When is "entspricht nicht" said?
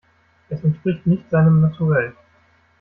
0.63-1.29